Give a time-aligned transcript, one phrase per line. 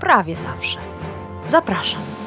[0.00, 0.78] prawie zawsze.
[1.48, 2.17] Zapraszam.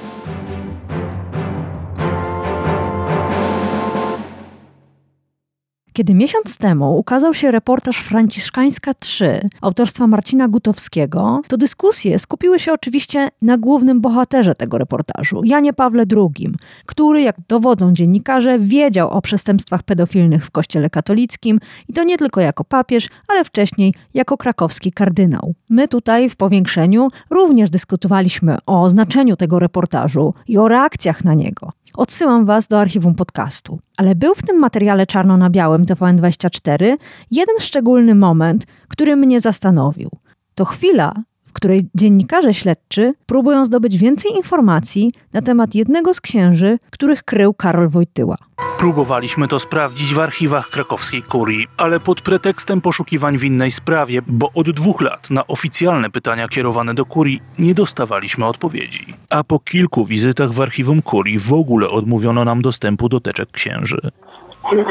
[5.93, 12.73] Kiedy miesiąc temu ukazał się reportaż Franciszkańska 3 autorstwa Marcina Gutowskiego, to dyskusje skupiły się
[12.73, 16.49] oczywiście na głównym bohaterze tego reportażu, Janie Pawle II,
[16.85, 22.41] który, jak dowodzą dziennikarze, wiedział o przestępstwach pedofilnych w Kościele katolickim i to nie tylko
[22.41, 25.53] jako papież, ale wcześniej jako krakowski kardynał.
[25.69, 31.71] My tutaj w powiększeniu również dyskutowaliśmy o znaczeniu tego reportażu i o reakcjach na niego.
[31.97, 33.79] Odsyłam Was do archiwum podcastu.
[33.97, 36.95] Ale był w tym materiale czarno na białym TVN24
[37.31, 40.09] jeden szczególny moment, który mnie zastanowił.
[40.55, 41.13] To chwila,
[41.51, 47.53] w której dziennikarze śledczy próbują zdobyć więcej informacji na temat jednego z księży, których krył
[47.53, 48.37] Karol Wojtyła.
[48.77, 54.51] Próbowaliśmy to sprawdzić w archiwach krakowskiej kurii, ale pod pretekstem poszukiwań w innej sprawie, bo
[54.53, 59.13] od dwóch lat na oficjalne pytania kierowane do kurii nie dostawaliśmy odpowiedzi.
[59.29, 64.01] A po kilku wizytach w archiwum kurii w ogóle odmówiono nam dostępu do teczek księży.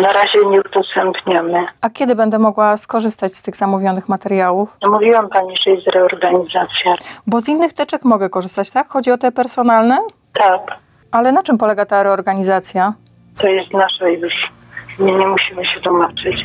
[0.02, 1.58] Na razie nie udostępniamy.
[1.80, 4.76] A kiedy będę mogła skorzystać z tych zamówionych materiałów?
[4.82, 6.94] No mówiłam pani, że jest reorganizacja.
[7.26, 8.88] Bo z innych teczek mogę korzystać, tak?
[8.88, 9.98] Chodzi o te personalne?
[10.32, 10.60] Tak,
[11.12, 12.92] Ale na czym polega ta reorganizacja?
[13.38, 14.32] to jest nasze już.
[14.98, 16.44] Nie, nie musimy się tłumaczyć.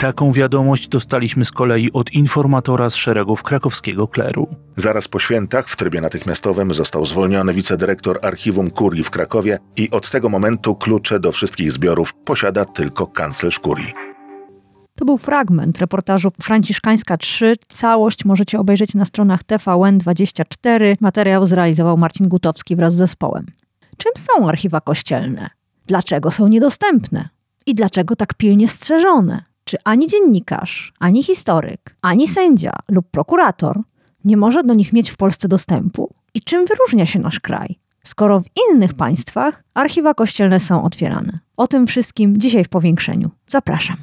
[0.00, 4.48] Taką wiadomość dostaliśmy z kolei od informatora z szeregów krakowskiego kleru.
[4.76, 10.10] Zaraz po świętach w trybie natychmiastowym został zwolniony wicedyrektor archiwum kurii w Krakowie i od
[10.10, 13.92] tego momentu klucze do wszystkich zbiorów posiada tylko kanclerz kurii.
[14.94, 17.56] To był fragment reportażu Franciszkańska 3.
[17.68, 20.96] Całość możecie obejrzeć na stronach TVN24.
[21.00, 23.46] Materiał zrealizował Marcin Gutowski wraz z zespołem.
[23.96, 25.50] Czym są archiwa kościelne?
[25.86, 27.28] Dlaczego są niedostępne?
[27.66, 29.49] I dlaczego tak pilnie strzeżone?
[29.70, 33.80] Czy ani dziennikarz, ani historyk, ani sędzia lub prokurator
[34.24, 36.14] nie może do nich mieć w Polsce dostępu?
[36.34, 37.78] I czym wyróżnia się nasz kraj?
[38.04, 41.38] Skoro w innych państwach archiwa kościelne są otwierane.
[41.56, 43.30] O tym wszystkim dzisiaj w powiększeniu.
[43.46, 43.96] Zapraszam.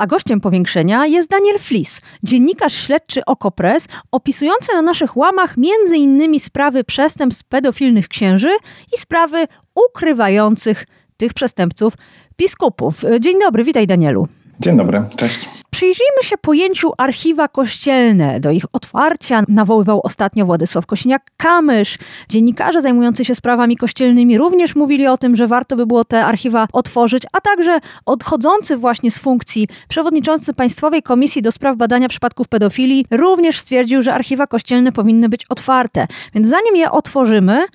[0.00, 5.56] A gościem powiększenia jest Daniel Flis, dziennikarz śledczy Okopres, opisujący na naszych łamach
[5.96, 8.50] innymi sprawy przestępstw pedofilnych księży
[8.96, 9.46] i sprawy
[9.88, 11.94] ukrywających tych przestępców
[12.38, 13.02] biskupów.
[13.20, 14.28] Dzień dobry, witaj Danielu.
[14.60, 15.48] Dzień dobry, cześć.
[15.70, 18.40] Przyjrzyjmy się pojęciu archiwa kościelne.
[18.40, 21.98] Do ich otwarcia nawoływał ostatnio Władysław Kosiniak-Kamysz.
[22.28, 26.68] Dziennikarze zajmujący się sprawami kościelnymi również mówili o tym, że warto by było te archiwa
[26.72, 33.06] otworzyć, a także odchodzący właśnie z funkcji przewodniczący Państwowej Komisji do Spraw Badania Przypadków Pedofilii
[33.10, 36.06] również stwierdził, że archiwa kościelne powinny być otwarte.
[36.34, 37.66] Więc zanim je otworzymy,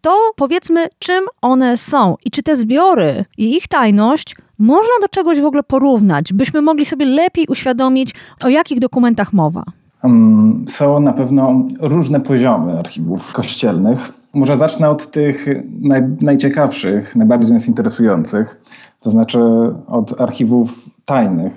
[0.00, 5.40] to powiedzmy, czym one są i czy te zbiory i ich tajność można do czegoś
[5.40, 9.64] w ogóle porównać, byśmy mogli sobie lepiej uświadomić, o jakich dokumentach mowa.
[10.02, 14.12] Um, Są na pewno różne poziomy archiwów kościelnych.
[14.34, 15.46] Może zacznę od tych
[15.80, 18.60] naj, najciekawszych, najbardziej nas interesujących,
[19.00, 19.40] to znaczy
[19.86, 21.52] od archiwów tajnych.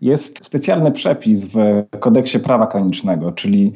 [0.00, 1.56] Jest specjalny przepis w
[2.00, 3.72] kodeksie prawa kanonicznego, czyli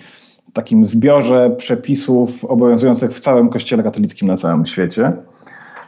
[0.53, 5.13] takim zbiorze przepisów obowiązujących w całym Kościele katolickim na całym świecie,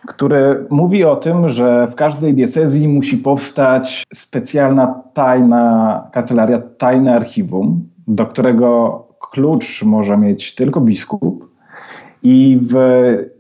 [0.06, 7.88] który mówi o tym, że w każdej diecezji musi powstać specjalna tajna kancelaria, tajne archiwum,
[8.08, 11.56] do którego klucz może mieć tylko biskup.
[12.22, 12.74] I w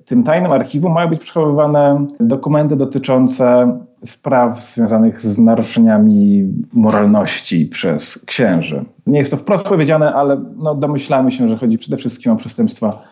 [0.06, 8.84] tym tajnym archiwum mają być przechowywane dokumenty dotyczące spraw związanych z naruszeniami moralności przez księży.
[9.06, 13.02] Nie jest to wprost powiedziane, ale no domyślamy się, że chodzi przede wszystkim o przestępstwa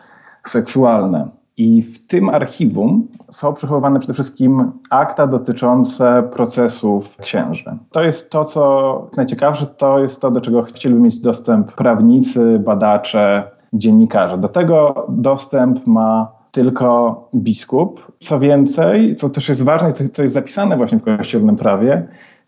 [0.47, 1.29] seksualne.
[1.57, 7.77] I w tym archiwum są przechowywane przede wszystkim akta dotyczące procesów księży.
[7.91, 13.51] To jest to, co najciekawsze, to jest to, do czego chcieliby mieć dostęp prawnicy, badacze,
[13.73, 14.37] dziennikarze.
[14.37, 18.11] Do tego dostęp ma tylko biskup.
[18.19, 22.07] Co więcej, co też jest ważne, co, co jest zapisane właśnie w kościelnym prawie,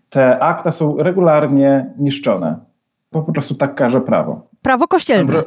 [0.09, 2.55] te akta są regularnie niszczone.
[3.09, 4.41] Po prostu tak każe prawo.
[4.61, 5.43] Prawo kościelne.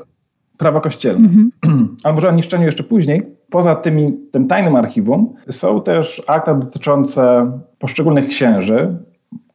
[0.59, 1.29] Prawo kościelne.
[1.29, 1.51] Mhm.
[2.05, 3.40] A może o niszczeniu jeszcze później.
[3.51, 8.97] Poza tymi, tym tajnym archiwum są też akta dotyczące poszczególnych księży,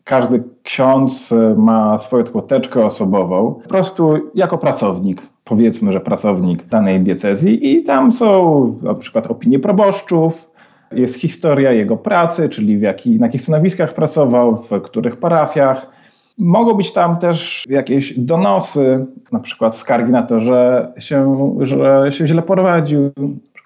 [0.03, 6.65] każdy ksiądz e, ma swoją taką teczkę osobową, po prostu jako pracownik, powiedzmy, że pracownik
[6.65, 10.55] danej diecezji i tam są na przykład opinie proboszczów,
[10.91, 15.89] jest historia jego pracy, czyli w jaki, na jakich stanowiskach pracował, w których parafiach.
[16.37, 22.27] Mogą być tam też jakieś donosy, na przykład skargi na to, że się, że się
[22.27, 23.11] źle prowadził,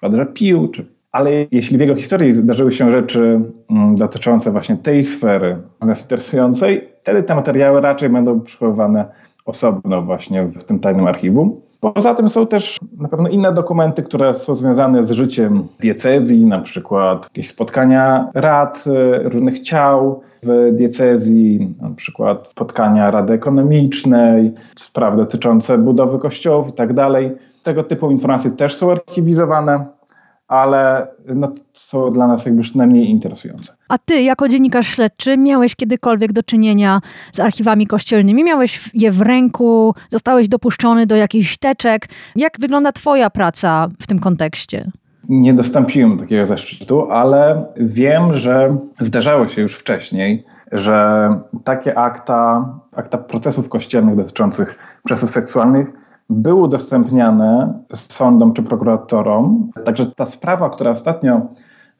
[0.00, 4.76] przykład, że pił, czy ale jeśli w jego historii zdarzyły się rzeczy mm, dotyczące właśnie
[4.76, 5.56] tej sfery,
[5.86, 9.04] nas interesującej, wtedy te materiały raczej będą przechowywane
[9.46, 11.60] osobno właśnie w tym tajnym archiwum.
[11.80, 16.58] Poza tym są też na pewno inne dokumenty, które są związane z życiem diecezji, na
[16.58, 25.16] przykład jakieś spotkania rad e, różnych ciał w diecezji, na przykład spotkania Rady Ekonomicznej, sprawy
[25.16, 27.30] dotyczące budowy kościołów i tak dalej.
[27.62, 29.86] Tego typu informacje też są archiwizowane
[30.50, 33.72] ale no, są dla nas jakby już najmniej interesujące.
[33.88, 37.00] A ty, jako dziennikarz śledczy, miałeś kiedykolwiek do czynienia
[37.32, 38.44] z archiwami kościelnymi?
[38.44, 39.94] Miałeś je w ręku?
[40.08, 42.08] Zostałeś dopuszczony do jakichś teczek?
[42.36, 44.90] Jak wygląda twoja praca w tym kontekście?
[45.28, 51.28] Nie dostąpiłem takiego zaszczytu, ale wiem, że zdarzało się już wcześniej, że
[51.64, 55.99] takie akta, akta procesów kościelnych dotyczących przestępstw seksualnych
[56.30, 59.70] były udostępniane sądom czy prokuratorom.
[59.84, 61.40] Także ta sprawa, która ostatnio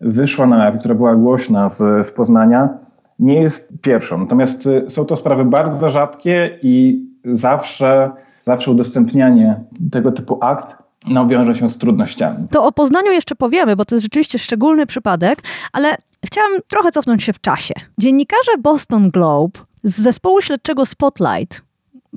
[0.00, 2.68] wyszła na jaw, która była głośna z, z Poznania,
[3.18, 4.18] nie jest pierwszą.
[4.18, 8.10] Natomiast y, są to sprawy bardzo rzadkie i zawsze,
[8.46, 9.60] zawsze udostępnianie
[9.90, 10.76] tego typu akt
[11.06, 12.48] no, wiąże się z trudnościami.
[12.50, 15.38] To o Poznaniu jeszcze powiemy, bo to jest rzeczywiście szczególny przypadek,
[15.72, 17.74] ale chciałam trochę cofnąć się w czasie.
[17.98, 21.62] Dziennikarze Boston Globe z zespołu śledczego Spotlight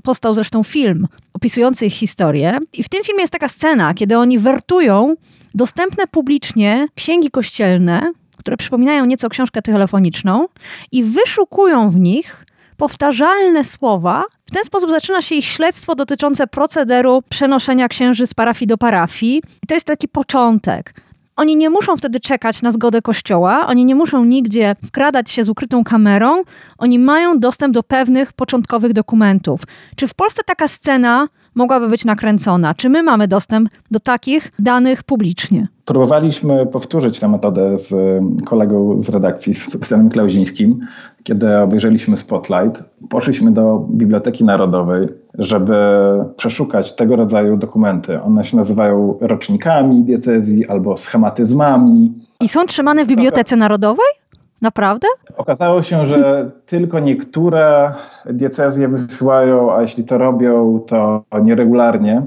[0.03, 2.57] Powstał zresztą film opisujący ich historię.
[2.73, 5.15] I w tym filmie jest taka scena, kiedy oni wertują
[5.53, 10.47] dostępne publicznie księgi kościelne, które przypominają nieco książkę telefoniczną,
[10.91, 12.45] i wyszukują w nich
[12.77, 14.23] powtarzalne słowa.
[14.45, 19.41] W ten sposób zaczyna się ich śledztwo dotyczące procederu przenoszenia księży z parafii do parafii.
[19.63, 21.02] I to jest taki początek.
[21.35, 25.49] Oni nie muszą wtedy czekać na zgodę kościoła, oni nie muszą nigdzie wkradać się z
[25.49, 26.43] ukrytą kamerą,
[26.77, 29.61] oni mają dostęp do pewnych początkowych dokumentów.
[29.95, 32.73] Czy w Polsce taka scena mogłaby być nakręcona?
[32.73, 35.67] Czy my mamy dostęp do takich danych publicznie?
[35.85, 37.93] Próbowaliśmy powtórzyć tę metodę z
[38.45, 40.79] kolegą z redakcji, z Sebastianem Klauzińskim,
[41.23, 42.83] kiedy obejrzeliśmy Spotlight.
[43.09, 45.07] Poszliśmy do Biblioteki Narodowej,
[45.39, 45.75] żeby
[46.37, 48.21] przeszukać tego rodzaju dokumenty.
[48.21, 52.13] One się nazywają rocznikami diecezji albo schematyzmami.
[52.39, 54.05] I są trzymane w Bibliotece Narodowej?
[54.61, 55.07] Naprawdę?
[55.37, 57.93] Okazało się, że tylko niektóre
[58.25, 62.21] diecezje wysyłają, a jeśli to robią, to nieregularnie.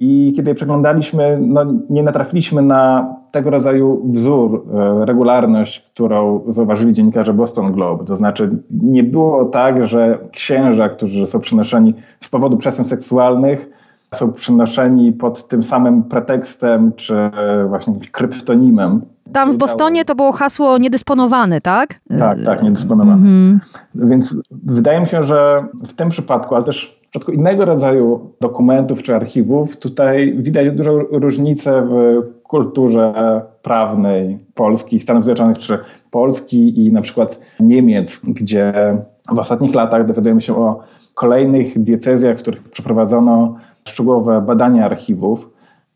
[0.00, 6.92] I kiedy je przeglądaliśmy, no, nie natrafiliśmy na tego rodzaju wzór, e, regularność, którą zauważyli
[6.92, 8.04] dziennikarze Boston Globe.
[8.04, 13.70] To znaczy, nie było tak, że księża, którzy są przenoszeni z powodu przestępstw seksualnych,
[14.14, 17.30] są przenoszeni pod tym samym pretekstem, czy
[17.68, 19.00] właśnie jakimś kryptonimem.
[19.32, 22.00] Tam w Bostonie to było hasło niedysponowany, tak?
[22.18, 23.12] Tak, tak, niedysponowany.
[23.12, 23.60] Mhm.
[23.94, 29.02] Więc wydaje mi się, że w tym przypadku, ale też w przypadku innego rodzaju dokumentów
[29.02, 33.12] czy archiwów, tutaj widać dużą różnicę w kulturze
[33.62, 35.78] prawnej Polski, Stanów Zjednoczonych czy
[36.10, 38.72] Polski i na przykład Niemiec, gdzie
[39.32, 40.80] w ostatnich latach dowiadujemy się o
[41.14, 43.54] kolejnych diecezjach, w których przeprowadzono
[43.88, 45.50] szczegółowe badania archiwów.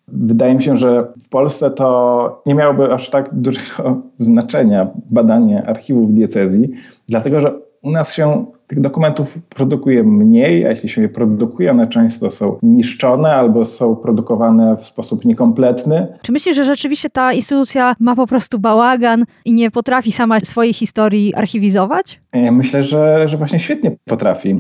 [0.09, 6.15] Wydaje mi się, że w Polsce to nie miałoby aż tak dużego znaczenia badanie archiwów
[6.15, 6.71] diecezji,
[7.09, 11.87] dlatego że u nas się tych dokumentów produkuje mniej, a jeśli się je produkuje, one
[11.87, 16.07] często są niszczone albo są produkowane w sposób niekompletny.
[16.23, 20.73] Czy myślisz, że rzeczywiście ta instytucja ma po prostu bałagan i nie potrafi sama swojej
[20.73, 22.21] historii archiwizować?
[22.53, 24.59] Myślę, że, że właśnie świetnie potrafi,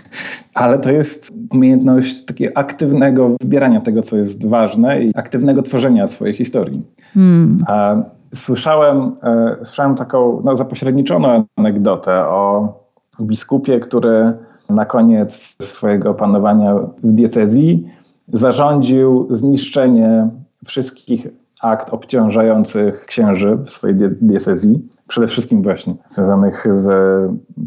[0.54, 6.34] ale to jest umiejętność takiego aktywnego wybierania tego, co jest ważne i aktywnego tworzenia swojej
[6.34, 6.82] historii.
[7.14, 7.64] Hmm.
[7.68, 7.96] A
[8.34, 12.68] słyszałem, e, słyszałem taką no, zapośredniczoną anegdotę o
[13.20, 14.32] biskupie, który
[14.70, 17.88] na koniec swojego panowania w diecezji
[18.28, 20.28] zarządził zniszczenie
[20.64, 21.26] wszystkich
[21.62, 26.86] akt obciążających księży w swojej diecezji, przede wszystkim właśnie związanych z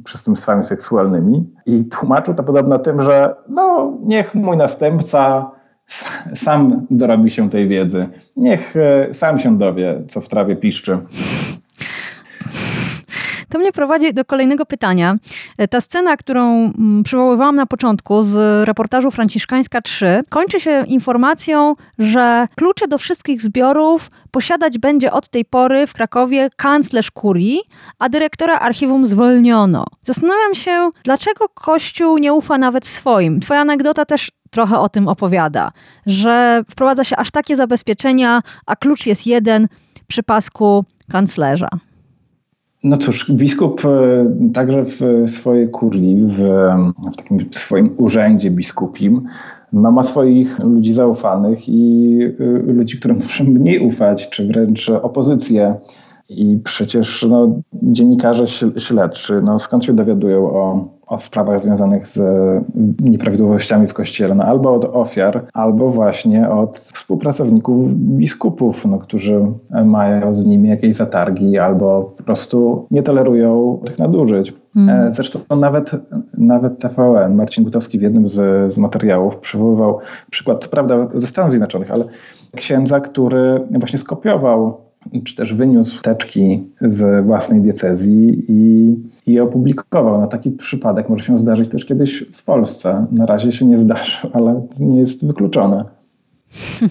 [0.03, 1.49] przestępstwami seksualnymi.
[1.65, 5.51] I tłumaczył to podobno tym, że no, niech mój następca
[6.33, 8.07] sam dorobi się tej wiedzy.
[8.37, 10.99] Niech e, sam się dowie, co w trawie piszczy.
[13.49, 15.15] To mnie prowadzi do kolejnego pytania.
[15.69, 22.47] Ta scena, którą mm, przywoływałam na początku z reportażu Franciszkańska 3, kończy się informacją, że
[22.55, 27.59] klucze do wszystkich zbiorów posiadać będzie od tej pory w Krakowie kanclerz kurii,
[27.99, 29.85] a dyrektora archiwum zwolniono.
[30.03, 33.39] Zastanawiam się, dlaczego Kościół nie ufa nawet swoim.
[33.39, 35.71] Twoja anegdota też trochę o tym opowiada,
[36.05, 39.67] że wprowadza się aż takie zabezpieczenia, a klucz jest jeden
[40.07, 41.69] przy pasku kanclerza.
[42.83, 46.37] No cóż, biskup e, także w swojej kurii, w,
[47.13, 49.27] w takim swoim urzędzie biskupim,
[49.73, 55.75] no, ma swoich ludzi zaufanych i y, ludzi, którym muszę mniej ufać, czy wręcz opozycję.
[56.29, 62.19] I przecież no, dziennikarze śledczy, no, skąd się dowiadują o, o sprawach związanych z
[62.99, 64.35] nieprawidłowościami w kościele?
[64.35, 69.45] No, albo od ofiar, albo właśnie od współpracowników biskupów, no, którzy
[69.85, 74.53] mają z nimi jakieś zatargi, albo po prostu nie tolerują tych nadużyć.
[74.75, 75.11] Mm.
[75.11, 75.91] Zresztą nawet,
[76.37, 79.99] nawet TVN, Marcin Gutowski w jednym z, z materiałów przywoływał
[80.29, 82.05] przykład, prawda, ze Stanów Zjednoczonych, ale
[82.55, 84.86] księdza, który właśnie skopiował
[85.23, 88.95] czy też wyniósł teczki z własnej diecezji i,
[89.27, 90.21] i opublikował.
[90.21, 93.05] No, taki przypadek może się zdarzyć też kiedyś w Polsce.
[93.11, 95.85] Na razie się nie zdarzył, ale nie jest wykluczone.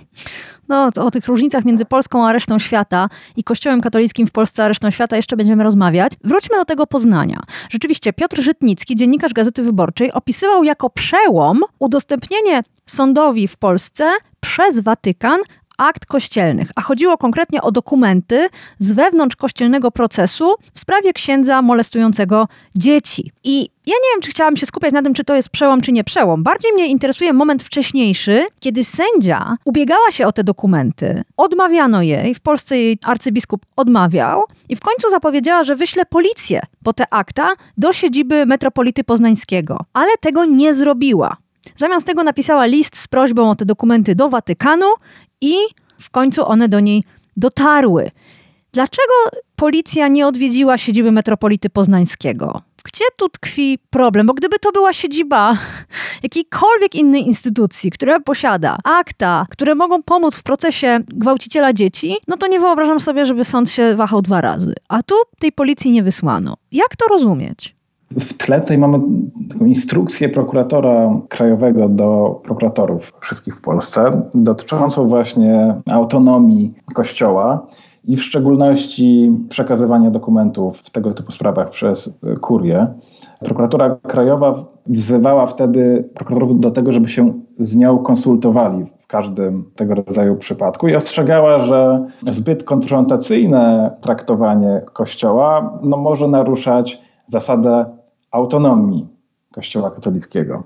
[0.69, 4.69] No, o tych różnicach między Polską a resztą świata i Kościołem katolickim w Polsce a
[4.69, 6.13] resztą świata jeszcze będziemy rozmawiać.
[6.25, 7.43] Wróćmy do tego Poznania.
[7.71, 14.05] Rzeczywiście Piotr Żytnicki, dziennikarz Gazety Wyborczej, opisywał jako przełom udostępnienie sądowi w Polsce
[14.41, 15.41] przez Watykan
[15.77, 22.49] akt kościelnych, a chodziło konkretnie o dokumenty z wewnątrz kościelnego procesu w sprawie księdza molestującego
[22.77, 23.33] dzieci.
[23.45, 25.93] I ja nie wiem, czy chciałam się skupiać na tym, czy to jest przełom, czy
[25.93, 26.43] nie przełom.
[26.43, 32.41] Bardziej mnie interesuje moment wcześniejszy, kiedy sędzia ubiegała się o te dokumenty, odmawiano jej, w
[32.41, 37.93] Polsce jej arcybiskup odmawiał i w końcu zapowiedziała, że wyśle policję po te akta do
[37.93, 39.79] siedziby metropolity poznańskiego.
[39.93, 41.37] Ale tego nie zrobiła.
[41.77, 44.87] Zamiast tego napisała list z prośbą o te dokumenty do Watykanu
[45.47, 45.55] i
[45.99, 47.05] w końcu one do niej
[47.37, 48.11] dotarły.
[48.73, 49.13] Dlaczego
[49.57, 52.63] policja nie odwiedziła siedziby metropolity poznańskiego?
[52.85, 54.27] Gdzie tu tkwi problem?
[54.27, 55.59] Bo gdyby to była siedziba
[56.23, 62.47] jakiejkolwiek innej instytucji, która posiada akta, które mogą pomóc w procesie gwałciciela dzieci, no to
[62.47, 64.75] nie wyobrażam sobie, żeby sąd się wahał dwa razy.
[64.89, 66.57] A tu tej policji nie wysłano.
[66.73, 67.76] Jak to rozumieć?
[68.11, 68.99] W tle tutaj mamy
[69.53, 77.67] taką instrukcję prokuratora krajowego do prokuratorów wszystkich w Polsce, dotyczącą właśnie autonomii Kościoła
[78.05, 82.87] i w szczególności przekazywania dokumentów w tego typu sprawach przez kurię.
[83.45, 84.55] Prokuratura krajowa
[84.87, 90.89] wzywała wtedy prokuratorów do tego, żeby się z nią konsultowali w każdym tego rodzaju przypadku
[90.89, 97.85] i ostrzegała, że zbyt konfrontacyjne traktowanie Kościoła no, może naruszać zasadę
[98.31, 99.07] autonomii
[99.57, 100.63] Kościoła katolickiego,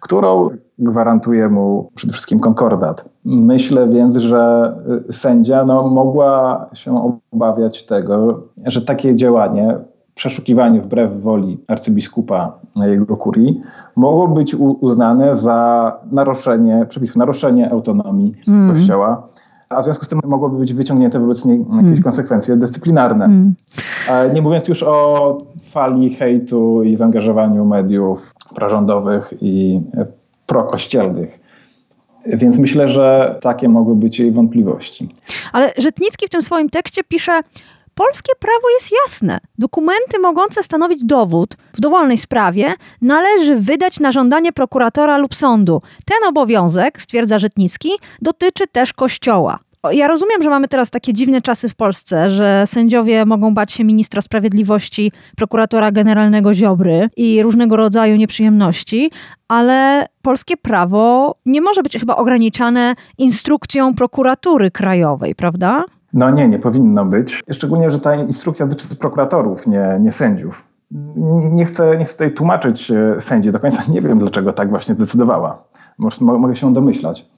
[0.00, 3.08] którą gwarantuje mu przede wszystkim konkordat.
[3.24, 4.74] Myślę więc, że
[5.10, 9.78] sędzia no, mogła się obawiać tego, że takie działanie,
[10.14, 13.62] przeszukiwanie wbrew woli arcybiskupa na jego kurii,
[13.96, 18.74] mogło być uznane za naruszenie przepisów, naruszenie autonomii mm.
[18.74, 19.28] Kościoła
[19.70, 22.02] a w związku z tym mogłoby być wyciągnięte wobec niej jakieś hmm.
[22.02, 23.24] konsekwencje dyscyplinarne.
[23.24, 24.34] Hmm.
[24.34, 25.38] Nie mówiąc już o
[25.70, 29.80] fali hejtu i zaangażowaniu mediów prorządowych i
[30.46, 31.40] prokościelnych.
[32.26, 35.08] Więc myślę, że takie mogły być jej wątpliwości.
[35.52, 37.40] Ale Żytnicki w tym swoim tekście pisze,
[37.94, 39.40] Polskie prawo jest jasne.
[39.58, 45.82] Dokumenty mogące stanowić dowód w dowolnej sprawie należy wydać na żądanie prokuratora lub sądu.
[46.04, 47.90] Ten obowiązek, stwierdza Żytnicki,
[48.22, 49.58] dotyczy też Kościoła.
[49.90, 53.84] Ja rozumiem, że mamy teraz takie dziwne czasy w Polsce, że sędziowie mogą bać się
[53.84, 59.10] ministra sprawiedliwości, prokuratora generalnego Ziobry i różnego rodzaju nieprzyjemności,
[59.48, 65.84] ale polskie prawo nie może być chyba ograniczane instrukcją prokuratury krajowej, prawda?
[66.12, 67.42] No nie, nie powinno być.
[67.50, 70.64] Szczególnie, że ta instrukcja dotyczy prokuratorów, nie, nie sędziów.
[71.52, 73.82] Nie chcę, nie chcę tutaj tłumaczyć e, sędzi do końca.
[73.88, 75.64] Nie wiem, dlaczego tak właśnie zdecydowała.
[76.20, 77.30] Mogę się domyślać.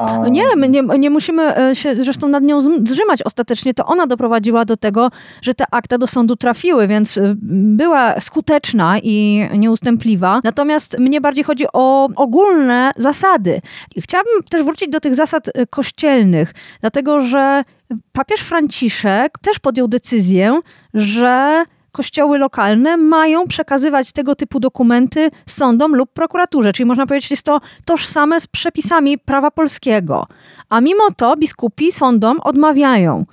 [0.00, 3.74] No nie, my nie, nie musimy e, się zresztą nad nią zrzymać ostatecznie.
[3.74, 5.10] To ona doprowadziła do tego,
[5.42, 10.40] że te akta do sądu trafiły, więc e, była skuteczna i nieustępliwa.
[10.44, 13.60] Natomiast mnie bardziej chodzi o ogólne zasady.
[13.98, 17.64] Chciałabym też wrócić do tych zasad e, kościelnych, dlatego że
[18.12, 20.60] papież Franciszek też podjął decyzję,
[20.94, 21.64] że
[21.96, 26.72] kościoły lokalne mają przekazywać tego typu dokumenty sądom lub prokuraturze.
[26.72, 30.26] Czyli można powiedzieć, jest to tożsame z przepisami prawa polskiego.
[30.68, 33.24] A mimo to biskupi sądom odmawiają.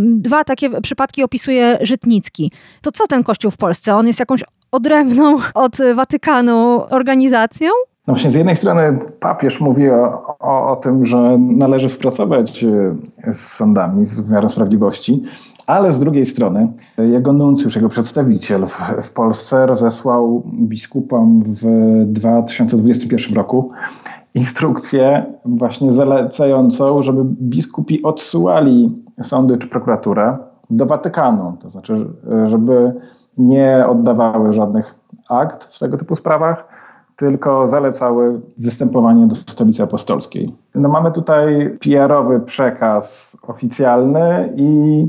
[0.00, 2.52] Dwa takie przypadki opisuje Żytnicki.
[2.82, 3.94] To co ten kościół w Polsce?
[3.94, 7.70] On jest jakąś odrębną od Watykanu organizacją?
[8.06, 13.32] No właśnie, z jednej strony papież mówi o, o, o tym, że należy współpracować e,
[13.32, 15.22] z sądami, z wymiarem sprawiedliwości,
[15.66, 21.64] ale z drugiej strony jego nuncjusz, jego przedstawiciel w, w Polsce rozesłał biskupom w
[22.06, 23.70] 2021 roku
[24.34, 30.38] instrukcję właśnie zalecającą, żeby biskupi odsyłali sądy czy prokuraturę
[30.70, 31.56] do Watykanu.
[31.60, 32.06] To znaczy,
[32.46, 32.92] żeby
[33.38, 34.94] nie oddawały żadnych
[35.30, 36.85] akt w tego typu sprawach,
[37.16, 40.54] tylko zalecały występowanie do stolicy apostolskiej.
[40.74, 45.02] No mamy tutaj PR-owy przekaz oficjalny i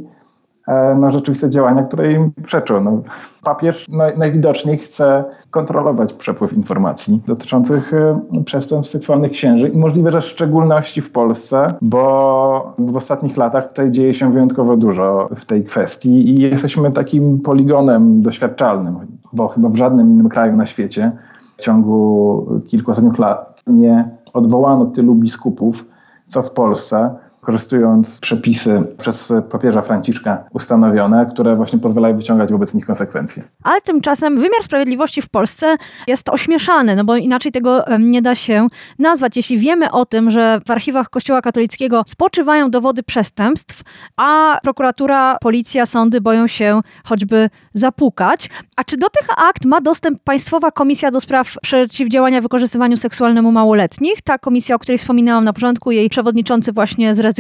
[0.68, 2.84] e, no, rzeczywiste działania, które im przeczą.
[2.84, 3.02] No,
[3.44, 3.86] papież
[4.18, 11.02] najwidoczniej chce kontrolować przepływ informacji dotyczących e, przestępstw seksualnych księży i możliwe, że w szczególności
[11.02, 16.42] w Polsce, bo w ostatnich latach tutaj dzieje się wyjątkowo dużo w tej kwestii i
[16.42, 18.96] jesteśmy takim poligonem doświadczalnym,
[19.34, 21.12] bo chyba w żadnym innym kraju na świecie
[21.58, 25.86] w ciągu kilku ostatnich lat nie odwołano tylu biskupów,
[26.28, 27.16] co w Polsce,
[27.48, 33.44] korzystując przepisy przez papieża Franciszka ustanowione, które właśnie pozwalają wyciągać wobec nich konsekwencje.
[33.64, 35.76] Ale tymczasem wymiar sprawiedliwości w Polsce
[36.08, 38.68] jest ośmieszany, no bo inaczej tego nie da się
[39.00, 39.38] nazwać.
[39.38, 43.82] Jeśli wiemy o tym, że w archiwach Kościoła katolickiego spoczywają dowody przestępstw,
[44.18, 50.24] a prokuratura, policja, sądy boją się choćby zapukać, a czy do tych akt ma dostęp
[50.24, 54.22] Państwowa Komisja do Spraw Przeciwdziałania Wykorzystywaniu Seksualnemu Małoletnich?
[54.22, 57.37] Ta komisja, o której wspominałam na początku, jej przewodniczący właśnie zrezygnował.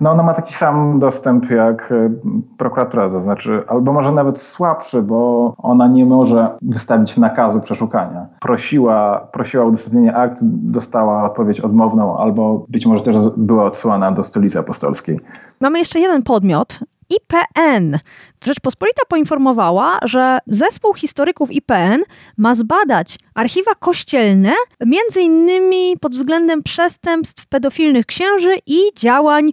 [0.00, 2.10] No ona ma taki sam dostęp jak e,
[2.58, 8.26] prokuratura, to znaczy, albo może nawet słabszy, bo ona nie może wystawić nakazu przeszukania.
[8.40, 14.22] Prosiła, prosiła o udostępnienie akt, dostała odpowiedź odmowną, albo być może też była odsyłana do
[14.22, 15.20] stolicy apostolskiej.
[15.60, 16.78] Mamy jeszcze jeden podmiot.
[17.10, 17.98] IPN.
[18.44, 22.02] Rzeczpospolita poinformowała, że zespół historyków IPN
[22.36, 24.52] ma zbadać archiwa kościelne,
[24.86, 29.52] między innymi pod względem przestępstw pedofilnych księży i działań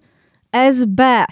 [0.51, 1.25] SB.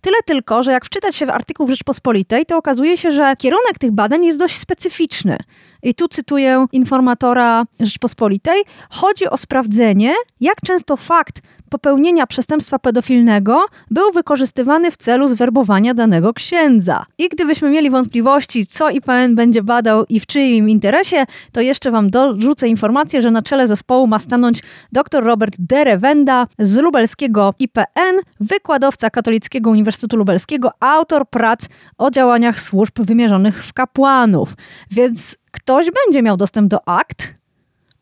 [0.00, 3.78] Tyle tylko, że jak wczytać się w artykuł w Rzeczpospolitej, to okazuje się, że kierunek
[3.78, 5.38] tych badań jest dość specyficzny.
[5.82, 8.62] I tu cytuję informatora Rzeczpospolitej.
[8.90, 16.32] Chodzi o sprawdzenie, jak często fakt popełnienia przestępstwa pedofilnego był wykorzystywany w celu zwerbowania danego
[16.32, 17.06] księdza.
[17.18, 22.10] I gdybyśmy mieli wątpliwości, co IPN będzie badał i w czyim interesie, to jeszcze wam
[22.10, 29.10] dorzucę informację, że na czele zespołu ma stanąć dr Robert Derewenda z lubelskiego IPN, wykładowca
[29.10, 31.66] Katolickiego Uniwersytetu Lubelskiego, autor prac
[31.98, 34.54] o działaniach służb wymierzonych w kapłanów.
[34.90, 37.39] Więc ktoś będzie miał dostęp do akt,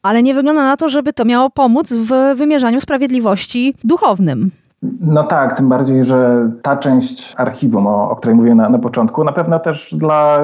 [0.03, 4.51] ale nie wygląda na to, żeby to miało pomóc w wymierzaniu sprawiedliwości duchownym.
[5.01, 9.25] No tak, tym bardziej, że ta część archiwum, o, o której mówię na, na, początku,
[9.25, 10.39] na pewno też dla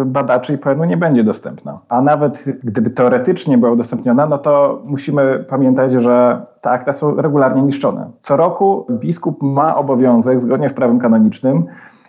[0.00, 1.78] y, badaczy IPN-u nie będzie dostępna.
[1.88, 7.62] A nawet gdyby teoretycznie była udostępniona, no to musimy pamiętać, że te akta są regularnie
[7.62, 8.10] niszczone.
[8.20, 11.64] Co roku biskup ma obowiązek, zgodnie z prawem kanonicznym,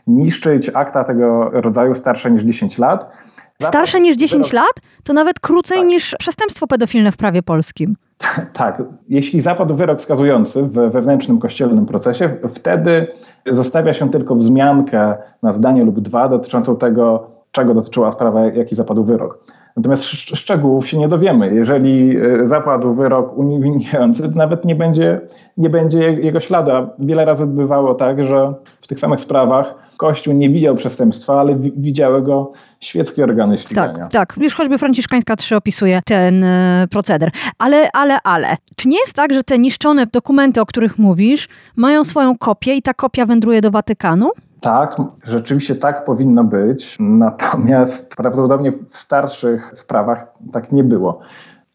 [0.07, 3.11] niszczyć akta tego rodzaju starsze niż 10 lat.
[3.61, 4.73] Starsze niż 10 lat?
[5.03, 5.87] To nawet krócej tak.
[5.87, 7.95] niż przestępstwo pedofilne w prawie polskim.
[8.53, 13.07] Tak, jeśli zapadł wyrok skazujący w wewnętrznym kościelnym procesie, wtedy
[13.47, 19.03] zostawia się tylko wzmiankę na zdanie lub dwa dotyczącą tego, czego dotyczyła sprawa, jaki zapadł
[19.03, 19.43] wyrok.
[19.77, 21.55] Natomiast szczegółów się nie dowiemy.
[21.55, 25.21] Jeżeli e, zapadł wyrok uniewinniający, to nawet nie będzie,
[25.57, 26.71] nie będzie jego śladu.
[26.71, 31.55] A wiele razy bywało tak, że w tych samych sprawach Kościół nie widział przestępstwa, ale
[31.77, 34.07] widziały go świeckie organy ścigania.
[34.07, 34.43] Tak, tak.
[34.43, 37.31] Już choćby Franciszkańska 3 opisuje ten y, proceder.
[37.57, 38.57] Ale, ale, ale.
[38.75, 42.81] Czy nie jest tak, że te niszczone dokumenty, o których mówisz, mają swoją kopię i
[42.81, 44.29] ta kopia wędruje do Watykanu?
[44.61, 46.97] Tak, rzeczywiście tak powinno być.
[46.99, 51.19] Natomiast prawdopodobnie w starszych sprawach tak nie było.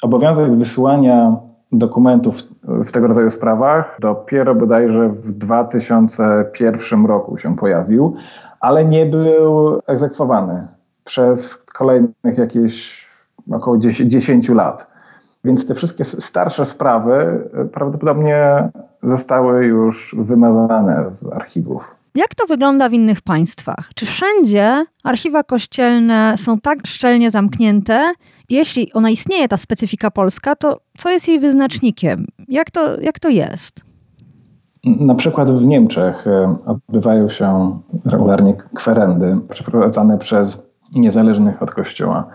[0.02, 1.37] Obowiązek wysyłania
[1.78, 8.16] dokumentów w tego rodzaju sprawach dopiero bodajże w 2001 roku się pojawił,
[8.60, 10.66] ale nie był egzekwowany
[11.04, 13.06] przez kolejnych jakieś
[13.50, 14.94] około 10 lat.
[15.44, 18.68] Więc te wszystkie starsze sprawy prawdopodobnie
[19.02, 22.03] zostały już wymazane z archiwów.
[22.14, 23.90] Jak to wygląda w innych państwach?
[23.94, 28.12] Czy wszędzie archiwa kościelne są tak szczelnie zamknięte?
[28.50, 32.27] Jeśli ona istnieje, ta specyfika polska, to co jest jej wyznacznikiem?
[32.48, 33.81] Jak to, jak to jest?
[34.85, 42.31] Na przykład w Niemczech e, odbywają się regularnie kwerendy przeprowadzane przez niezależnych od Kościoła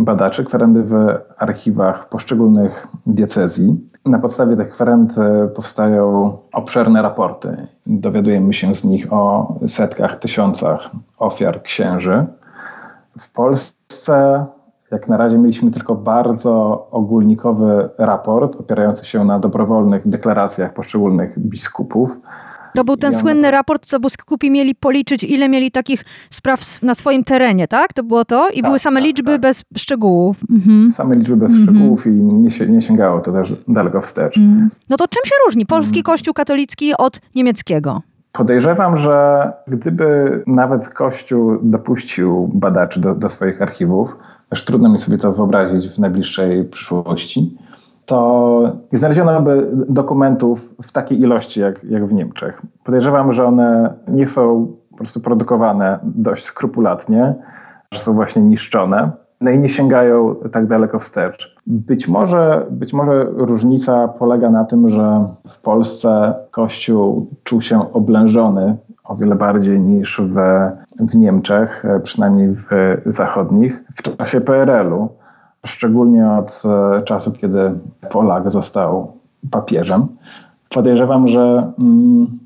[0.00, 0.94] badaczy kwerendy w
[1.38, 3.86] archiwach poszczególnych diecezji.
[4.06, 5.16] Na podstawie tych kwerend
[5.54, 7.66] powstają obszerne raporty.
[7.86, 12.26] Dowiadujemy się z nich o setkach, tysiącach ofiar księży.
[13.18, 14.46] W Polsce
[14.90, 22.18] jak na razie mieliśmy tylko bardzo ogólnikowy raport opierający się na dobrowolnych deklaracjach poszczególnych biskupów.
[22.74, 27.24] To był ten słynny raport, co biskupi mieli policzyć, ile mieli takich spraw na swoim
[27.24, 27.92] terenie, tak?
[27.92, 28.48] To było to?
[28.50, 29.40] I tak, były same tak, liczby tak.
[29.40, 30.36] bez szczegółów.
[30.50, 30.92] Mhm.
[30.92, 31.68] Same liczby bez mhm.
[31.68, 34.36] szczegółów i nie, nie, sięgało to też daleko wstecz.
[34.38, 34.70] Mhm.
[34.90, 36.04] No to czym się różni polski mhm.
[36.04, 38.02] kościół katolicki od niemieckiego?
[38.32, 44.16] Podejrzewam, że gdyby nawet Kościół dopuścił badaczy do, do swoich archiwów,
[44.50, 47.56] aż trudno mi sobie to wyobrazić w najbliższej przyszłości,
[48.08, 52.62] to nie znaleziono by dokumentów w takiej ilości jak, jak w Niemczech.
[52.84, 57.34] Podejrzewam, że one nie są po prostu produkowane dość skrupulatnie,
[57.94, 59.10] że są właśnie niszczone.
[59.40, 61.54] No i nie sięgają tak daleko wstecz.
[61.66, 68.76] Być może, być może różnica polega na tym, że w Polsce Kościół czuł się oblężony
[69.04, 70.34] o wiele bardziej niż w,
[71.10, 72.66] w Niemczech, e, przynajmniej w
[73.06, 75.08] zachodnich, w czasie PRL-u,
[75.66, 77.72] szczególnie od e, czasu, kiedy
[78.10, 79.12] Polak został
[79.50, 80.06] papieżem.
[80.68, 81.72] Podejrzewam, że.
[81.78, 82.38] Mm,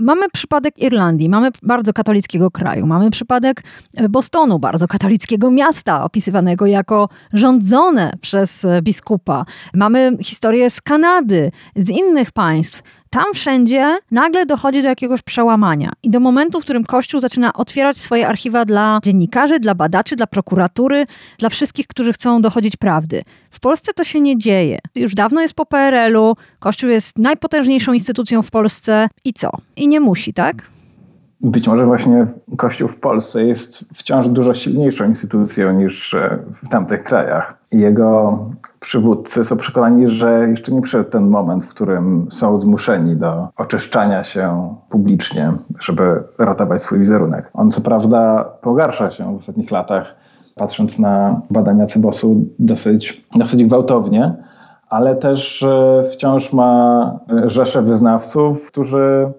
[0.00, 3.62] Mamy przypadek Irlandii, mamy bardzo katolickiego kraju, mamy przypadek
[3.96, 9.44] e, Bostonu, bardzo katolickiego miasta, opisywanego jako rządzone przez biskupa.
[9.74, 16.10] Mamy historię z Kanady, z innych państw tam wszędzie nagle dochodzi do jakiegoś przełamania i
[16.10, 21.06] do momentu, w którym Kościół zaczyna otwierać swoje archiwa dla dziennikarzy, dla badaczy, dla prokuratury,
[21.38, 23.22] dla wszystkich, którzy chcą dochodzić prawdy.
[23.50, 24.78] W Polsce to się nie dzieje.
[24.96, 29.50] Już dawno jest po PRL-u, Kościół jest najpotężniejszą instytucją w Polsce i co?
[29.76, 30.70] I nie musi, tak?
[31.40, 37.02] Być może właśnie Kościół w Polsce jest wciąż dużo silniejszą instytucją niż e, w tamtych
[37.02, 37.58] krajach.
[37.72, 38.38] Jego
[38.80, 44.24] przywódcy są przekonani, że jeszcze nie przyszedł ten moment, w którym są zmuszeni do oczyszczania
[44.24, 47.50] się publicznie, żeby ratować swój wizerunek.
[47.54, 50.14] On co prawda pogarsza się w ostatnich latach,
[50.54, 54.34] patrząc na badania Cebosu dosyć, dosyć gwałtownie,
[54.88, 57.12] ale też e, wciąż ma
[57.46, 59.32] rzesze wyznawców, którzy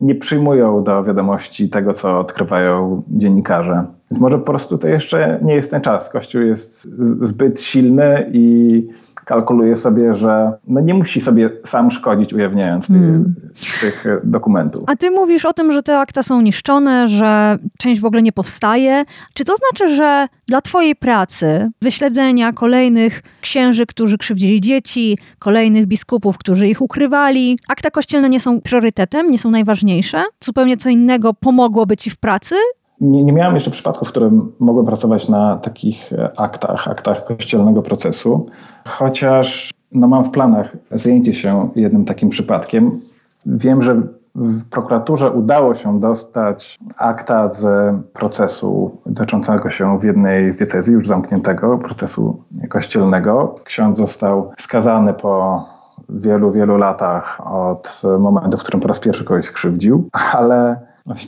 [0.00, 3.84] nie przyjmują do wiadomości tego, co odkrywają dziennikarze.
[4.10, 6.10] Więc może po prostu to jeszcze nie jest ten czas.
[6.10, 6.88] Kościół jest
[7.20, 8.88] zbyt silny i
[9.24, 13.34] kalkuluje sobie, że no nie musi sobie sam szkodzić, ujawniając hmm.
[13.60, 14.82] tych, tych, dokumentów.
[14.86, 18.32] A ty mówisz o tym, że te akta są niszczone, że część w ogóle nie
[18.32, 19.04] powstaje.
[19.34, 26.38] Czy to znaczy, że dla twojej pracy, wyśledzenia kolejnych księży, którzy krzywdzili dzieci, kolejnych biskupów,
[26.38, 30.24] którzy ich ukrywali, akta kościelne nie są priorytetem, nie są najważniejsze?
[30.40, 32.54] Zupełnie co innego pomogłoby ci w pracy?
[33.00, 37.82] Nie, nie miałem jeszcze przypadków, w którym mogłem pracować na takich e, aktach, aktach kościelnego
[37.82, 38.46] procesu,
[38.88, 43.00] chociaż no, mam w planach zajęcie się jednym takim przypadkiem.
[43.46, 44.02] Wiem, że
[44.34, 51.08] w prokuraturze udało się dostać akta z procesu dotyczącego się w jednej z diecezji, już
[51.08, 53.54] zamkniętego, procesu kościelnego.
[53.64, 55.64] Ksiądz został skazany po
[56.08, 60.80] wielu, wielu latach od momentu, w którym po raz pierwszy kogoś skrzywdził, ale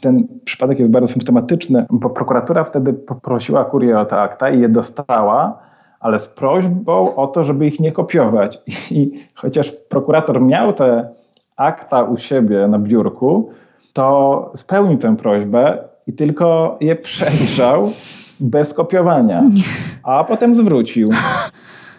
[0.02, 4.68] ten przypadek jest bardzo symptomatyczny, bo prokuratura wtedy poprosiła kurię o te akta i je
[4.68, 5.58] dostała,
[6.02, 8.58] ale z prośbą o to, żeby ich nie kopiować.
[8.90, 11.08] I chociaż prokurator miał te
[11.56, 13.50] akta u siebie na biurku,
[13.92, 17.90] to spełnił tę prośbę i tylko je przejrzał
[18.40, 19.44] bez kopiowania,
[20.02, 21.08] a potem zwrócił.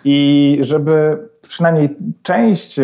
[0.06, 2.80] I żeby przynajmniej część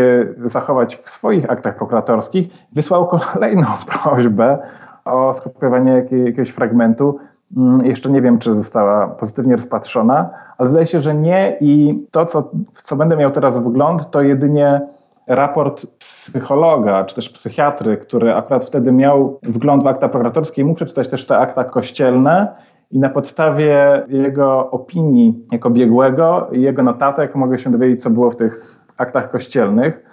[0.45, 3.67] zachować w swoich aktach prokuratorskich, wysłał kolejną
[4.03, 4.57] prośbę
[5.05, 7.19] o skopiowanie jakiegoś fragmentu.
[7.57, 12.25] Mm, jeszcze nie wiem, czy została pozytywnie rozpatrzona, ale zdaje się, że nie i to,
[12.25, 14.81] co, w co będę miał teraz wgląd, to jedynie
[15.27, 20.75] raport psychologa, czy też psychiatry, który akurat wtedy miał wgląd w akta prokuratorskie i mógł
[20.75, 22.47] przeczytać też te akta kościelne
[22.91, 28.31] i na podstawie jego opinii jako biegłego i jego notatek mogę się dowiedzieć, co było
[28.31, 30.03] w tych aktach kościelnych,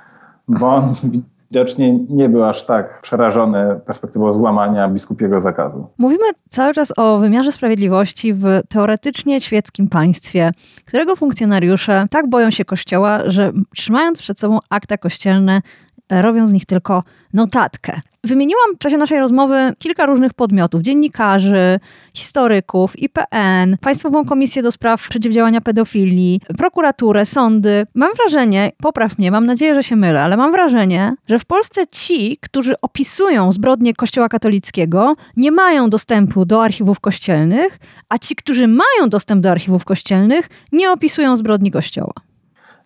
[0.49, 0.95] bo on
[1.51, 5.87] widocznie nie był aż tak przerażony perspektywą złamania biskupiego zakazu.
[5.99, 10.51] Mówimy cały czas o wymiarze sprawiedliwości w teoretycznie świeckim państwie,
[10.85, 15.63] którego funkcjonariusze tak boją się kościoła, że trzymając przed sobą akta kościelne,
[16.11, 18.01] robią z nich tylko notatkę.
[18.25, 21.81] Wymieniłam w czasie naszej rozmowy kilka różnych podmiotów: dziennikarzy,
[22.15, 27.87] historyków, IPN, Państwową Komisję do Spraw Przeciwdziałania Pedofilii, prokuraturę, sądy.
[27.95, 31.87] Mam wrażenie, popraw mnie, mam nadzieję, że się mylę, ale mam wrażenie, że w Polsce
[31.87, 38.69] ci, którzy opisują zbrodnie Kościoła katolickiego, nie mają dostępu do archiwów kościelnych, a ci, którzy
[38.69, 42.13] mają dostęp do archiwów kościelnych, nie opisują zbrodni Kościoła.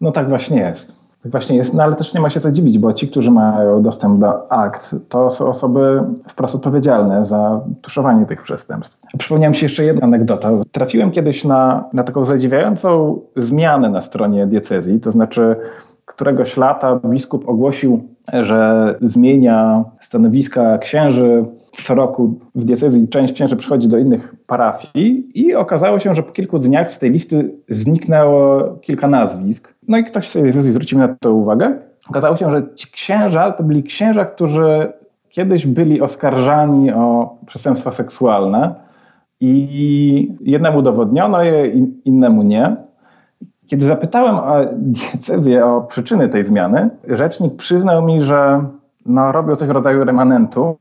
[0.01, 1.00] No tak właśnie jest.
[1.23, 3.83] Tak właśnie jest, no ale też nie ma się co dziwić, bo ci, którzy mają
[3.83, 8.99] dostęp do akt, to są osoby wprost odpowiedzialne za tuszowanie tych przestępstw.
[9.19, 10.51] Przypomniałem się jeszcze jedna anegdota.
[10.73, 15.57] Trafiłem kiedyś na, na taką zadziwiającą zmianę na stronie diecezji, to znaczy
[16.05, 18.03] któregoś lata biskup ogłosił,
[18.33, 21.45] że zmienia stanowiska księży.
[21.71, 26.33] Co roku w diecezji część księży przychodzi do innych parafii i okazało się, że po
[26.33, 29.75] kilku dniach z tej listy zniknęło kilka nazwisk.
[29.89, 31.79] No i ktoś sobie zwrócił na to uwagę.
[32.09, 34.93] Okazało się, że ci księża to byli księża, którzy
[35.29, 38.75] kiedyś byli oskarżani o przestępstwa seksualne
[39.41, 41.69] i jednemu udowodniono je,
[42.05, 42.77] innemu nie.
[43.67, 48.65] Kiedy zapytałem o diecezję o przyczyny tej zmiany, rzecznik przyznał mi, że
[49.07, 50.77] no, robią coś w rodzaju remanentu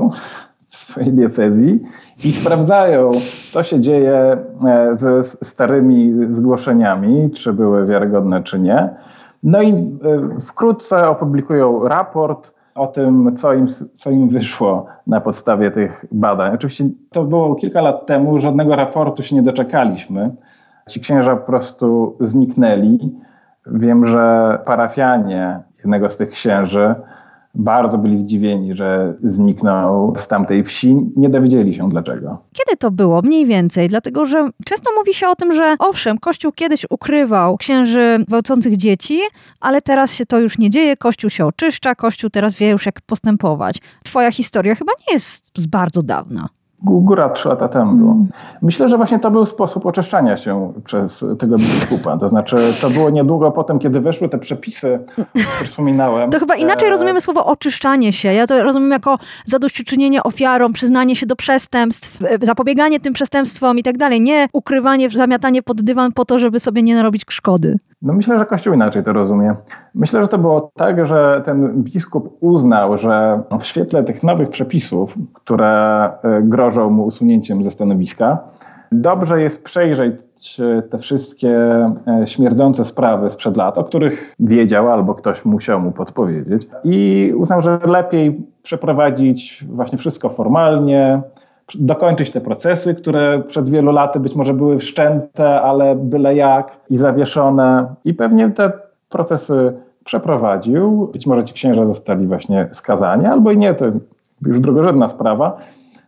[0.70, 1.80] w swojej diecezji
[2.26, 3.12] i sprawdzają,
[3.52, 8.90] co się dzieje e, ze starymi zgłoszeniami, czy były wiarygodne, czy nie.
[9.44, 9.76] No i e,
[10.40, 16.56] wkrótce opublikują raport o tym, co im, co im wyszło na podstawie tych badań.
[16.56, 20.36] Oczywiście to było kilka lat temu, żadnego raportu się nie doczekaliśmy.
[20.90, 23.16] Ci księża po prostu zniknęli.
[23.68, 26.96] Wiem, że parafianie jednego z tych księży
[27.56, 30.96] bardzo byli zdziwieni, że zniknął z tamtej wsi.
[31.16, 32.38] Nie dowiedzieli się dlaczego.
[32.54, 33.22] Kiedy to było?
[33.22, 33.88] Mniej więcej.
[33.90, 39.20] Dlatego, że często mówi się o tym, że owszem, Kościół kiedyś ukrywał księży gwałcących dzieci,
[39.60, 40.98] ale teraz się to już nie dzieje.
[40.98, 43.78] Kościół się oczyszcza, Kościół teraz wie już jak postępować.
[44.04, 46.50] Twoja historia chyba nie jest z bardzo dawna.
[46.84, 48.12] Góra trzy lata temu było.
[48.12, 48.28] Mm.
[48.62, 52.18] Myślę, że właśnie to był sposób oczyszczania się przez tego biskupa.
[52.18, 56.32] To znaczy, to było niedługo po tym, kiedy weszły te przepisy, które wspominałem.
[56.32, 56.92] To chyba inaczej e...
[56.92, 58.34] rozumiemy słowo oczyszczanie się.
[58.34, 63.84] Ja to rozumiem jako zadośćuczynienie ofiarom, przyznanie się do przestępstw, e, zapobieganie tym przestępstwom i
[63.84, 64.22] tak dalej.
[64.22, 67.78] Nie ukrywanie, zamiatanie pod dywan po to, żeby sobie nie narobić szkody.
[68.02, 69.56] No myślę, że Kościół inaczej to rozumie.
[69.96, 75.16] Myślę, że to było tak, że ten biskup uznał, że w świetle tych nowych przepisów,
[75.34, 78.38] które e, grożą mu usunięciem ze stanowiska,
[78.92, 80.16] dobrze jest przejrzeć
[80.90, 81.52] te wszystkie
[82.08, 86.68] e, śmierdzące sprawy sprzed lat, o których wiedział albo ktoś musiał mu podpowiedzieć.
[86.84, 91.22] I uznał, że lepiej przeprowadzić właśnie wszystko formalnie,
[91.76, 96.98] dokończyć te procesy, które przed wielu laty być może były wszczęte, ale byle jak i
[96.98, 97.96] zawieszone.
[98.06, 98.72] I pewnie te
[99.10, 101.10] procesy przeprowadził.
[101.14, 103.86] Być może ci księża zostali właśnie skazani, albo i nie, to
[104.46, 105.58] już drugorzędna sprawa.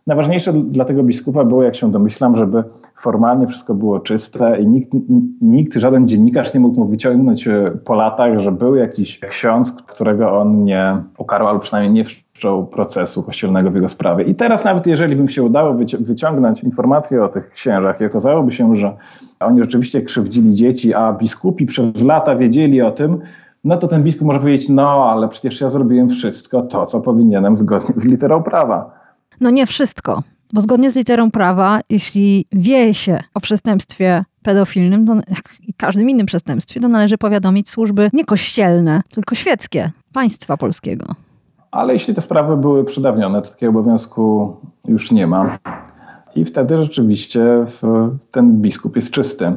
[0.06, 2.64] Najważniejsze dla tego biskupa było, jak się domyślam, żeby
[2.96, 4.90] formalnie wszystko było czyste i nikt,
[5.40, 10.40] nikt, żaden dziennikarz nie mógł mu wyciągnąć e, po latach, że był jakiś ksiądz, którego
[10.40, 14.24] on nie ukarł, albo przynajmniej nie wszczął procesu kościelnego w jego sprawie.
[14.24, 18.76] I teraz nawet jeżeli bym się udało wyciągnąć informacje o tych księżach i okazałoby się,
[18.76, 18.96] że
[19.40, 23.18] oni rzeczywiście krzywdzili dzieci, a biskupi przez lata wiedzieli o tym,
[23.64, 27.56] no to ten biskup może powiedzieć, no ale przecież ja zrobiłem wszystko to, co powinienem
[27.56, 29.01] zgodnie z literą prawa.
[29.42, 35.14] No nie wszystko, bo zgodnie z literą prawa, jeśli wie się o przestępstwie pedofilnym, to
[35.14, 41.06] jak i każdym innym przestępstwie, to należy powiadomić służby nie kościelne, tylko świeckie, państwa polskiego.
[41.70, 44.56] Ale jeśli te sprawy były przedawnione, to takiego obowiązku
[44.88, 45.58] już nie ma.
[46.34, 47.64] I wtedy rzeczywiście
[48.30, 49.52] ten biskup jest czysty.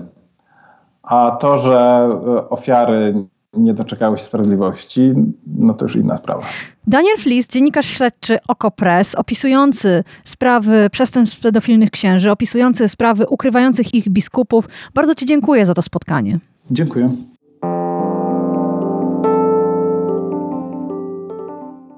[1.04, 2.10] A to, że
[2.50, 3.26] ofiary
[3.58, 5.14] nie doczekały się sprawiedliwości,
[5.48, 6.44] no to już inna sprawa.
[6.88, 14.70] Daniel Flis, dziennikarz śledczy Okopres, opisujący sprawy przestępstw pedofilnych księży, opisujący sprawy ukrywających ich biskupów.
[14.94, 16.40] Bardzo Ci dziękuję za to spotkanie.
[16.72, 17.10] Dziękuję.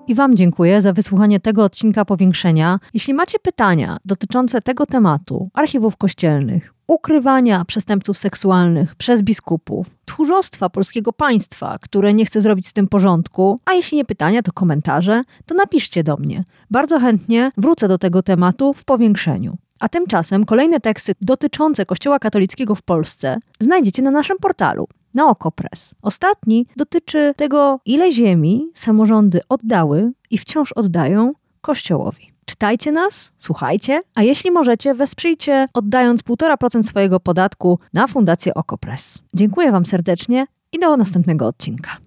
[0.07, 2.79] I Wam dziękuję za wysłuchanie tego odcinka powiększenia.
[2.93, 11.13] Jeśli macie pytania dotyczące tego tematu, archiwów kościelnych, ukrywania przestępców seksualnych przez biskupów, tchórzostwa polskiego
[11.13, 15.55] państwa, które nie chce zrobić z tym porządku, a jeśli nie pytania, to komentarze, to
[15.55, 16.43] napiszcie do mnie.
[16.71, 19.57] Bardzo chętnie wrócę do tego tematu w powiększeniu.
[19.79, 25.95] A tymczasem kolejne teksty dotyczące Kościoła katolickiego w Polsce znajdziecie na naszym portalu na Okopres.
[26.01, 31.29] Ostatni dotyczy tego, ile ziemi samorządy oddały i wciąż oddają
[31.61, 32.29] Kościołowi.
[32.45, 39.19] Czytajcie nas, słuchajcie, a jeśli możecie, wesprzyjcie oddając 1,5% swojego podatku na Fundację Okopres.
[39.33, 41.97] Dziękuję Wam serdecznie i do następnego odcinka.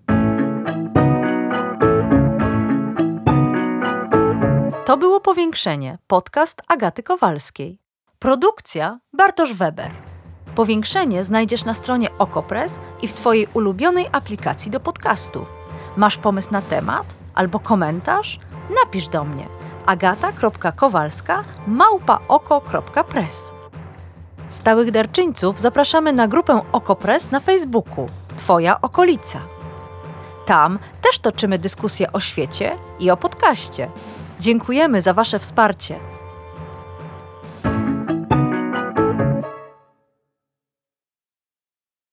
[4.86, 7.78] To było Powiększenie, podcast Agaty Kowalskiej.
[8.18, 10.19] Produkcja Bartosz Weber.
[10.60, 15.48] Powiększenie znajdziesz na stronie Okopres i w Twojej ulubionej aplikacji do podcastów.
[15.96, 18.38] Masz pomysł na temat albo komentarz?
[18.84, 19.46] Napisz do mnie
[19.86, 23.52] agata.kowalska małpaoko.press.
[24.48, 29.40] Stałych darczyńców zapraszamy na grupę Okopres na Facebooku Twoja okolica.
[30.46, 33.90] Tam też toczymy dyskusje o świecie i o podcaście.
[34.40, 36.19] Dziękujemy za Wasze wsparcie.